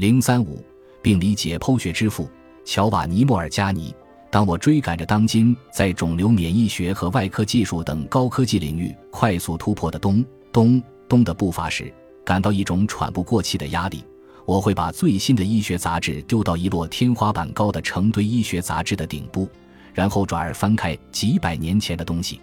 [0.00, 0.64] 零三五，
[1.02, 2.26] 病理解剖学之父
[2.64, 3.94] 乔瓦尼·莫尔加尼。
[4.30, 11.92] 当我追赶着当今在肿瘤免疫学和外科技术等高科技领域快速突破的咚咚咚的步伐时，
[12.24, 14.02] 感到一种喘不过气的压力。
[14.46, 19.46] 我会把最新的医学杂志丢到一摞天花板高的成堆医学杂志的顶部，
[19.92, 22.40] 然后转而翻开几百年前的东西。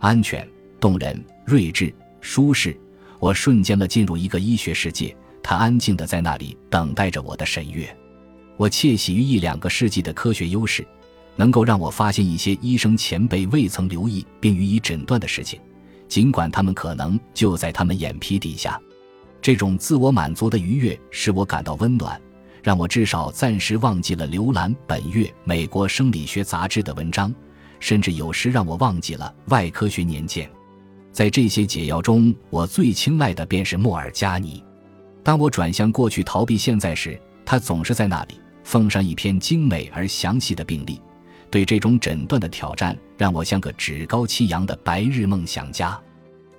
[0.00, 0.44] 安全、
[0.80, 2.76] 动人、睿智、舒适，
[3.20, 5.16] 我瞬间的进入一个医学世界。
[5.42, 7.96] 他安静地在那里等待着我的审阅。
[8.56, 10.86] 我窃喜于一两个世纪的科学优势。
[11.38, 15.60] 能够让我发现一些医生前辈未曾留意并予以诊断的事情，
[16.08, 18.76] 尽管他们可能就在他们眼皮底下。
[19.40, 22.20] 这种自我满足的愉悦使我感到温暖，
[22.60, 27.32] 让我至少暂时忘记了浏览本月《美国生理学杂志》的文章，
[27.78, 30.44] 甚至有时让我忘记了《外科学年鉴》。
[31.12, 34.60] 在这些解药中，我最青睐的便是莫尔加尼。
[35.22, 41.00] 当我转向过去逃避现在时，他总是在那里奉上一篇精美而详细的病历。
[41.50, 45.98] 对这种诊断的挑战，让我像个趾高气扬的白日梦想家。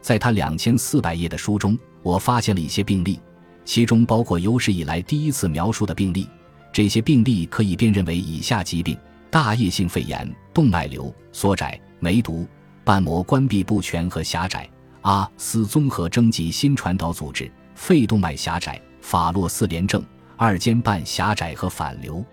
[0.01, 3.19] 在他两千四百页的书中，我发现了一些病例，
[3.65, 6.27] 其中包括有史以来第一次描述的病例。
[6.71, 8.97] 这些病例可以辨认为以下疾病：
[9.29, 12.47] 大叶性肺炎、动脉瘤缩窄、梅毒、
[12.83, 14.67] 瓣膜关闭不全和狭窄、
[15.01, 20.03] 阿斯综合征及新传导组织、肺动脉狭窄、法洛四联症、
[20.35, 22.23] 二尖瓣狭窄和反流、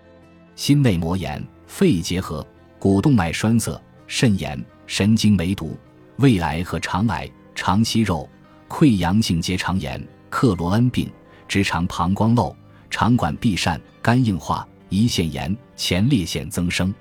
[0.57, 1.41] 心内膜炎。
[1.65, 2.45] 肺结核、
[2.77, 5.77] 股动脉栓塞、肾炎、神经梅毒、
[6.17, 8.29] 胃癌和肠癌、肠息肉、
[8.67, 11.09] 溃疡性结肠炎、克罗恩病、
[11.47, 12.53] 直肠膀胱瘘、
[12.89, 16.93] 肠管壁疝、肝硬化、胰腺炎、前列腺增生。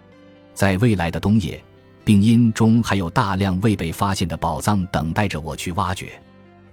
[0.55, 1.63] 在未来的冬夜，
[2.05, 6.13] 病因中还有大量未被发现的宝藏等待着我去挖掘。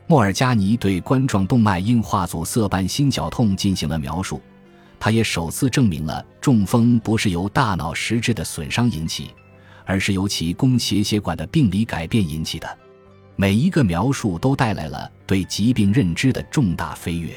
[0.05, 4.41] 莫尔加尼对冠状动脉硬化阻塞伴心绞痛进行了描述。
[4.99, 9.31] 他也首次证明了中风不是由大脑实质的损伤引起，
[9.85, 12.77] 而是由其供血血管的病理改变引起的。
[13.35, 17.33] 每一个描述都带来了对疾病认知的重大飞跃。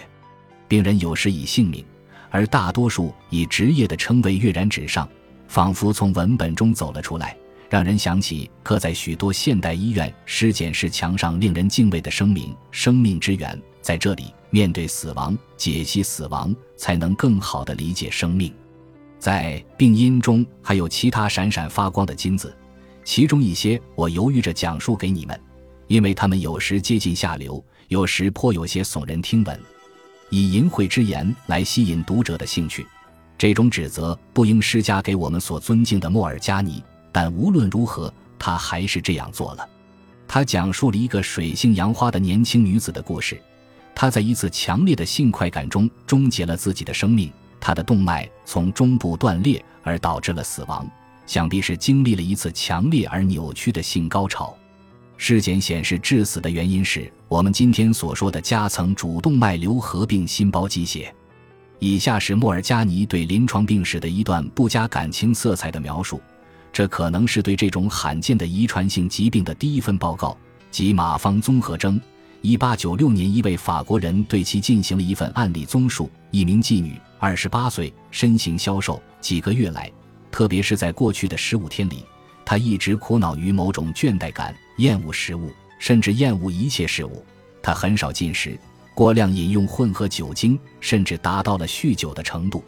[0.69, 1.85] 病人有时以性命，
[2.31, 5.09] 而大多数以职业的称谓跃然纸上，
[5.49, 7.37] 仿佛从文本中走了出来，
[7.69, 18.51] 让人想起刻在许多现代医院尸检室墙上令人敬畏的声明：“生命之源在这里。”面对死亡，解析死亡，才能更好地理解生命。
[19.19, 22.57] 在病因中还有其他闪闪发光的金子，
[23.05, 25.39] 其中一些我犹豫着讲述给你们，
[25.89, 29.61] 因为他们有时接近下流，有时颇有些耸人听闻，
[30.31, 32.87] 以淫秽之言来吸引读者的兴趣。
[33.37, 36.83] 这种指责不应施加给我们所尊敬的莫尔加尼，
[37.17, 39.67] 但无论如何，他还是这样做了。
[40.29, 43.41] 他讲述了一个水性杨花的年轻女子的故事。
[43.95, 50.87] 他在一次强烈的性快感中终结了自己的生命，他的动脉从中部断裂而导致了死亡，
[51.27, 54.55] 想必是经历了一次强烈而扭曲的性高潮。
[55.17, 61.11] 尸检显示，致死的原因是我们今天所说的夹层主动脉瘤合并心包积血。
[61.79, 66.21] 以下是莫尔加尼对临床病史的一段不加感情色彩的描述，
[66.77, 70.37] 这可能是对这种罕见的遗传性疾病的第一份报告，
[70.71, 71.99] 即马方综合征。
[72.43, 76.11] 一八九六年，一位法国人对其进行了一份案例综述。
[76.31, 79.03] 一名妓女，二十八岁，身形消瘦。
[79.23, 79.91] 几个月来，
[80.31, 82.05] 特别是在过去的十五天里，
[82.45, 87.25] 她一直苦恼于某种倦怠感，厌恶食物，甚至厌恶一切事物。
[87.63, 88.55] 她很少进食，
[88.95, 92.63] 过量饮用混合酒精，甚至达到了酗酒的程度。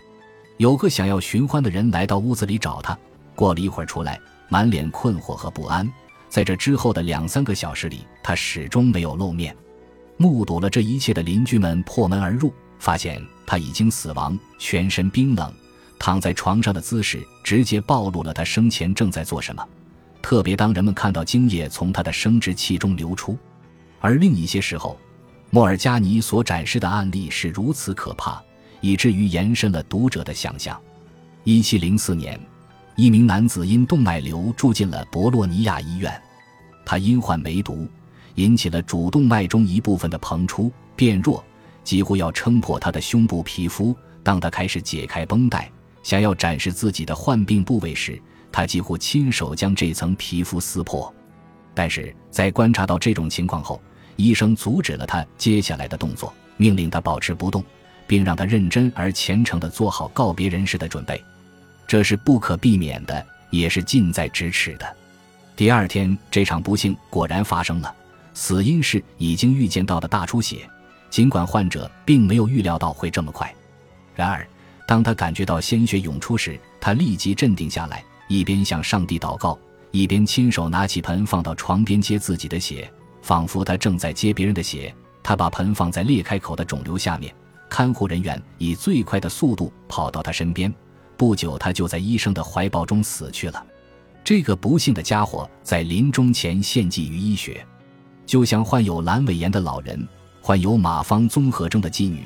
[0.57, 2.99] 有个想要寻欢的人来到屋子里找她，
[3.39, 5.89] 过了一会儿出来，满脸困惑和不安。
[6.29, 9.57] 在这之后的两三个小时里，他始终没有露面。
[10.17, 15.55] 目睹了这一切的邻居们破门而入，发现他已经死亡，全身冰冷，
[16.01, 19.65] 躺在床上的姿势直接暴露了他生前正在做什么。
[20.21, 23.39] 特别当人们看到精液从他的生殖器中流出，
[24.01, 24.99] 而另一些时候，
[25.51, 28.43] 莫尔加尼所展示的案例是如此可怕，
[28.81, 30.77] 以至于延伸了读者的想象。
[31.45, 32.37] 一七零四年。
[32.99, 36.21] 一名男子因动脉瘤住进了博洛尼亚医院，
[36.85, 37.87] 他因患梅毒，
[38.35, 41.45] 引起了主动脉中一部分的膨出变弱，
[41.85, 43.97] 几乎要撑破他的胸部皮肤。
[44.25, 45.71] 当他开始解开绷带，
[46.03, 51.15] 想要展示自己的患病部位时，他几乎亲手将这层皮肤撕破。
[51.75, 53.81] 但是在观察到这种情况后，
[54.17, 57.65] 医生阻止了他接下来的动作，命令他保持不动，
[58.09, 61.23] 并让他认真而虔诚地做好告别人世的准备。
[61.89, 64.97] 这是不可避免的，也是近在咫尺的。
[65.57, 67.93] 第二天，这场不幸果然发生了，
[68.35, 70.69] 死因是已经预见到的大出血，
[71.09, 73.53] 尽管患者并没有预料到会这么快。
[74.15, 74.47] 然而，
[74.87, 79.59] 当他感觉到鲜血涌出时，他立即镇定下来，一边向上帝祷告，
[79.91, 82.89] 一边亲手拿起盆放到床边接自己的血，
[83.23, 84.95] 仿佛他正在接别人的血。
[85.23, 87.35] 他把盆放在裂开口的肿瘤下面，
[87.71, 90.71] 看护人员以最快的速度跑到他身边。
[91.19, 93.67] 不久，他就在医生的怀抱中死去了。
[94.23, 97.67] 这个不幸的家伙在临终前献祭于医学，
[98.25, 100.07] 就像患有阑尾炎的老人、
[100.41, 102.23] 患有马方综合征的妓女，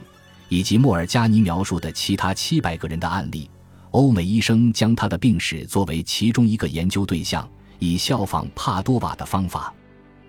[0.50, 3.48] 以及莫尔加尼描述的其他七百个人的案例。
[3.92, 7.48] 欧美医生将他的病史作为其中一个研究对象，
[7.78, 9.72] 以效仿帕多瓦的方法。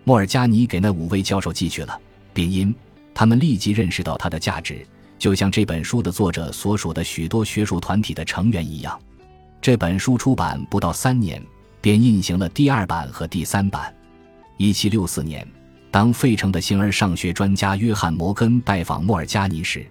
[0.06, 2.00] 莫尔加尼给那五位教授寄去了。
[2.34, 2.74] 病因，
[3.14, 4.86] 他们立即认识到它的价值，
[5.24, 9.00] 就像这本书的作者所属的许多学术团体的成员一样。
[9.62, 11.42] 这本书出版不到三年，
[11.80, 13.96] 便印行了第二版和第三版。
[14.58, 15.48] 一七六四年，
[15.90, 19.86] 当费城的形而上学专家约翰·摩根拜访莫尔加尼时，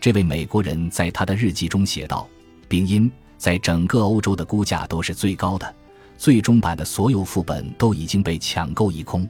[0.00, 2.26] 这位美国人在他的日记中写道
[2.66, 5.74] ：“病因在整个欧洲的估价都是最高的，
[6.16, 9.28] 最终版的所有副本都已经被抢购一空。”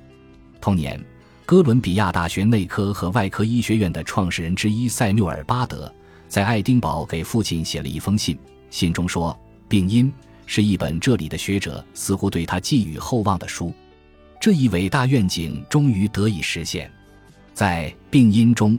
[0.62, 1.04] 同年。
[1.48, 5.90] 哥伦比亚大学内科和外科医学院的创始人之一塞缪尔·巴德
[6.28, 9.34] 在爱丁堡给父亲写了一封信，信中说
[9.66, 10.12] ：“病因
[10.44, 13.72] 是一本这里的学者似乎对他寄予厚望的书。”
[14.38, 16.92] 这一伟大愿景终于得以实现。
[17.54, 18.78] 在病因中，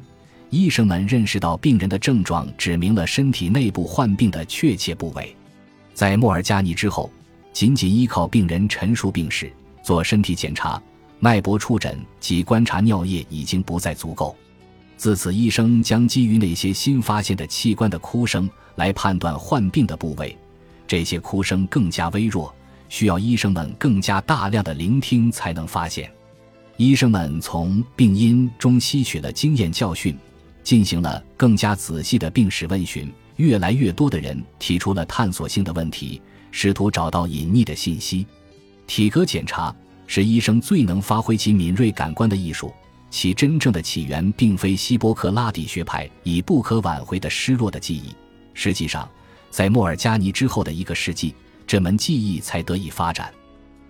[0.51, 5.35] 医生们认识到病人的症状指明了身体内部患病的确切部位。
[5.95, 7.11] 在莫尔加尼之后，
[7.51, 9.51] 仅仅依靠病人陈述病史、
[9.81, 10.79] 做身体检查。
[11.19, 14.35] 脉搏触诊及观察尿液已经不再足够，
[14.95, 20.37] 自此，医生将基于那些新发现的器官的哭声来判断患病的部位。
[20.87, 22.53] 这些哭声更加微弱，
[22.87, 26.09] 需要医生们更加大量的聆听才能发现。
[26.77, 30.17] 医生们从病因中吸取了经验教训，
[30.63, 33.11] 进行了更加仔细的病史问询。
[33.35, 36.21] 越来越多的人提出了探索性的问题，
[36.51, 38.25] 试图找到隐匿的信息。
[38.87, 39.75] 体格检查。
[40.11, 42.73] 是医生最能发挥其敏锐感官的艺术。
[43.11, 48.15] 其真正的起源并非希波克拉底学派以不可挽回的失落的记忆。
[48.55, 49.07] 实际上，
[49.51, 51.35] 在莫尔加尼之后的一个世纪，
[51.67, 53.31] 这门技艺才得以发展。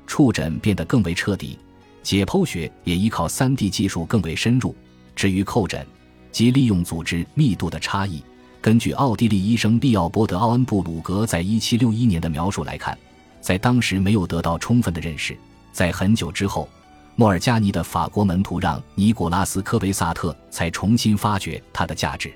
[0.06, 1.57] 触诊变得更为彻底，
[2.04, 4.75] 解剖学也依靠 3D 技术更为深入。
[5.15, 5.88] 至于叩诊，
[6.33, 8.22] 即利用组织密度的差异，
[8.60, 12.98] 根据奥地利医生利奥波德·奥恩布鲁格在1761年的描述来看，
[13.39, 15.38] 在当时没有得到充分的认识。
[15.79, 16.67] 在很久之后，
[17.15, 22.33] 莫尔加尼的法国门徒让尼古拉斯·科维萨特才重新发掘它的价值。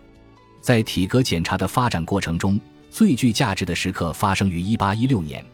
[0.61, 2.57] 在体格检查的发展过程中，
[2.89, 5.45] 最具价值的时刻发生于1816年，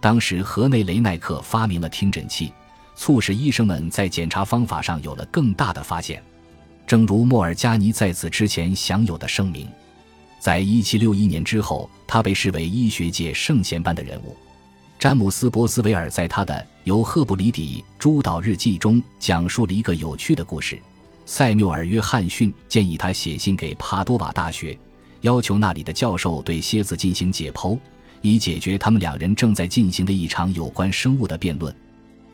[0.00, 2.52] 当时河内雷奈克发明了听诊器，
[2.96, 6.20] 促使医生们在检查方法上有了更大的发现。
[6.84, 9.68] 正如莫尔加尼在此之前享有的声名，
[10.40, 14.36] 在1761年之后，他被视为医学界圣贤般的人物。
[14.98, 20.80] 詹姆斯·博斯维尔在他的由赫布里底诸岛日记中讲述了一个有趣的故事。
[21.24, 24.78] 塞缪尔·约翰逊建议他写信给帕多瓦大学，
[25.22, 27.76] 要求那里的教授对蝎子进行解剖，
[28.22, 31.74] 以解决他们两人正在进行的一场有关生物的辩论。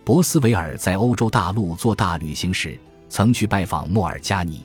[0.05, 2.79] 博斯维尔在欧洲大陆做大旅行时，
[3.09, 4.61] 曾去拜访莫尔加尼。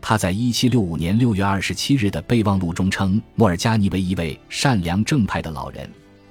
[0.00, 5.86] 他在1765年6月27日的备忘录中称莫尔加尼为一位善良正派的老人。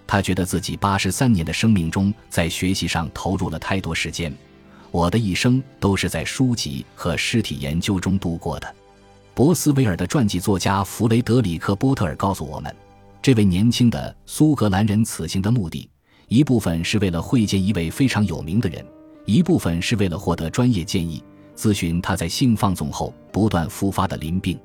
[0.07, 4.33] 他觉得自己八十三年的生命中，在学习上投入了太多时间。
[4.89, 8.75] 我的一生都是在书籍和尸体研究中度过的。
[9.35, 12.73] 博斯维尔的传记作家弗雷德里克·波特尔告诉我们，
[13.21, 15.87] 这位年轻的苏格兰人此行的目的，
[16.29, 18.83] 一部分是为了会见一位非常有名的人，
[19.25, 21.21] 一部分是为了获得专业建议，
[21.55, 24.57] 咨询他在性放纵后不断复发的淋病。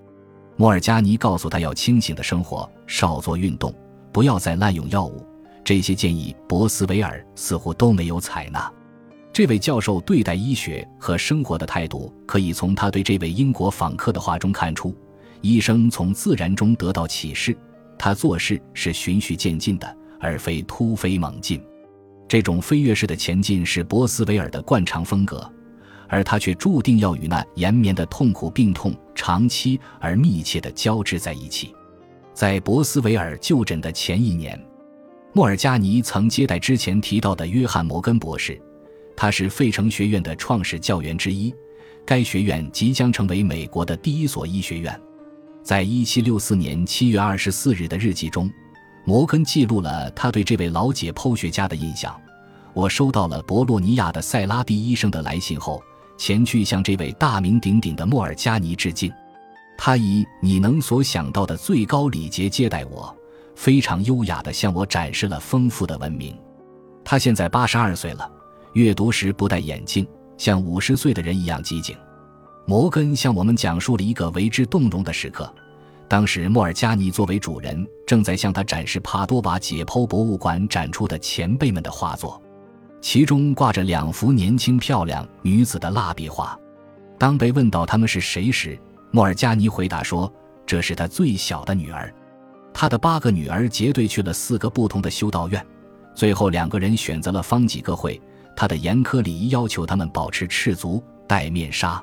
[0.56, 3.75] 莫尔加尼告诉他要清醒的生活，少做运动，
[4.12, 5.26] 不要再滥用药物。
[5.64, 8.71] 这些建议，博斯维尔似乎都没有采纳。
[9.33, 14.95] 这位教授对待医学和生活的态度，可以从他对这位英国访客的话中看出。
[15.40, 17.57] 医生从自然中得到启示，
[17.99, 21.62] 他做事是循序渐进的，而非突飞猛进。
[22.28, 25.50] 这种飞跃式的前进是博斯维尔的惯常风格，
[26.09, 31.75] 而他却注定要与那延绵的痛苦病痛长期而密切地交织在一起。
[32.35, 34.61] 在博斯维尔就诊的前一年。
[35.34, 38.60] 莫尔加尼曾接待之前提到的约翰·摩根博士，
[39.16, 41.54] 他是费城学院的创始教员之一。
[42.04, 45.00] 该学院即将成为美国的第一所医学院。
[45.62, 48.50] 在1764年7月24日的日记中，
[49.06, 52.14] 摩根记录了他对这位老解剖学家的印象。
[52.74, 55.82] 我收到了博洛尼亚的塞拉蒂医生的来信后，
[56.18, 59.10] 前去向这位大名鼎鼎的莫尔加尼致敬。
[59.78, 63.16] 他以你能所想到的最高礼节接待我，
[63.62, 66.37] 非常优雅地向我展示了丰富的文明。
[67.04, 68.28] 他现在八十二岁了，
[68.73, 70.04] 阅读时不戴眼镜，
[70.37, 71.97] 像五十岁的人一样机警。
[72.66, 75.49] 摩根向我们讲述了一个为之动容的时刻。
[76.09, 82.42] 当时，莫尔加尼作为主人，正在向他展示帕多瓦解剖博物馆展出的前辈们的画作，
[83.00, 86.59] 其中挂着两幅年轻漂亮女子的蜡笔画。
[87.16, 88.76] 当被问到他们是谁时，
[89.12, 90.28] 莫尔加尼回答说
[90.66, 92.12] ：“这是他最小的女儿。
[92.75, 95.64] 他的八个女儿结队去了四个不同的修道院，
[96.14, 98.21] 最后两个人选择了方济各会。
[98.55, 102.02] 他的严苛礼仪要求他们保持赤足、戴面纱。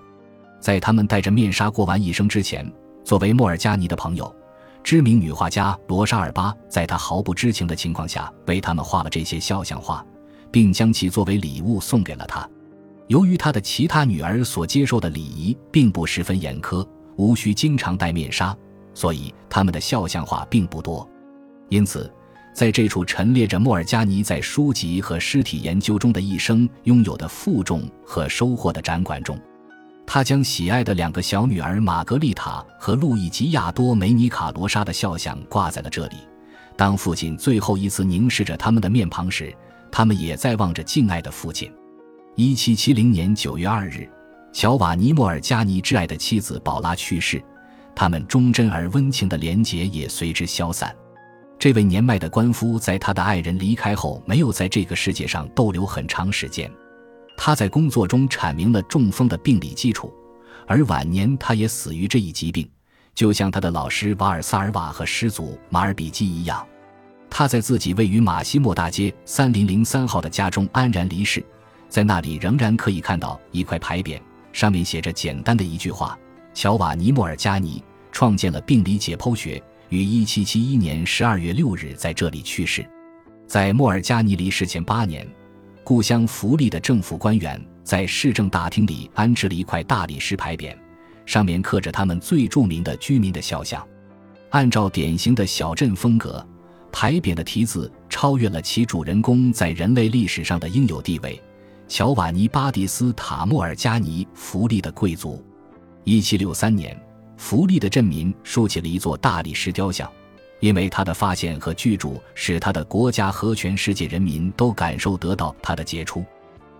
[0.60, 2.70] 在他们戴着面纱过完一生之前。”
[3.02, 4.36] 作为莫尔加尼的朋友，
[4.84, 10.06] 知名女画家罗莎尔巴在他毫不知情的情况下为他们画了这些肖像画，
[10.52, 12.48] 并将其作为礼物送给了他。
[13.08, 18.56] 由于他的其他女儿所接受的礼仪并不十分严苛，无需经常戴面纱，
[19.00, 21.10] 所以他们的肖像画并不多。
[21.70, 22.12] 因此，
[22.54, 29.40] 在这处陈列着莫尔加尼在书籍和尸体研究中的一生拥有的负重和收获的展馆中。
[30.06, 36.18] 他将喜爱的两个小女儿玛格丽塔和路易吉亚多梅尼卡罗莎的肖像挂在了这里。
[36.76, 39.56] 当父亲最后一次凝视着他们的面庞时，
[39.90, 41.72] 他们也在望着敬爱的父亲。
[42.36, 44.10] 一七七零年九月二日，
[44.52, 47.42] 乔瓦尼·莫尔加尼挚爱的妻子宝拉去世，
[48.00, 50.96] 他们忠贞而温情的连结也随之消散。
[51.60, 56.72] 这位年迈的官夫在他的爱人离开后，没有在这个世界上逗留很长时间。
[57.36, 60.14] 他在工作中阐明了中风的病理基础，
[60.66, 62.66] 而晚年他也死于这一疾病，
[63.14, 66.66] 就像他的老师瓦尔萨尔瓦和师祖马尔比基一样。
[67.30, 71.46] 他在自己位于马西莫大街三零零三号的家中安然离世，
[71.90, 74.22] 在那里仍然可以看到一块牌匾，
[74.54, 76.18] 上面写着简单的一句话
[76.56, 82.86] ：“乔瓦尼·莫尔加尼创建了病理解剖学，于一七七一年十二月六日在这里去世。”
[83.48, 85.28] 在莫尔加尼离世前八年。
[85.82, 90.78] 故乡福利的政府官员在市政大厅里安置了一块大理石牌匾，
[91.26, 93.84] 上面刻着他们最著名的居民的肖像。
[94.52, 96.46] 按照典型的小镇风格，
[96.92, 101.42] 牌匾的题字超越了其主人公在人类历史上的应有地位——
[101.90, 105.44] 乔瓦尼·巴蒂斯塔·莫尔加尼·福利的贵族。
[106.06, 107.00] 1763年，
[107.40, 110.08] 福利的镇民竖起了一座大理石雕像。
[110.60, 116.22] 因为他的发现和居住使他的国家和全世界人民都感受得到他的杰出。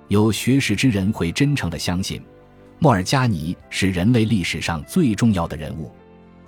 [0.10, 2.22] 有学识之人会真诚地相信，
[2.78, 5.90] 莫尔加尼是人类历史上最重要的人物。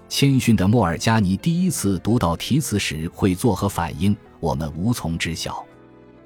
[0.10, 5.66] 谦逊的莫尔加尼第一次读到题词时会作何反应，我们无从知晓。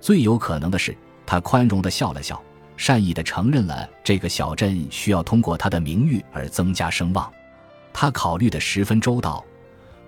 [0.01, 2.41] 最有可能的是，他宽容地笑了笑，
[2.77, 7.31] 善意地承认了这个小镇需要通过他的名誉而增加声望。
[7.97, 9.43] 他考虑的十分周到。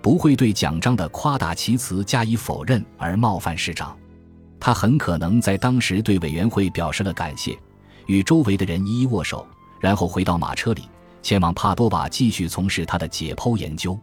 [0.00, 3.98] 不会对奖章的夸大其词加以否认而冒犯市长，
[4.60, 7.58] 他很可能在当时对委员会表示了感谢，
[8.06, 9.44] 与周围的人一一握手，
[9.80, 10.82] 然后回到马车里，
[11.20, 13.98] 前往帕多瓦继续从事他的解剖研究。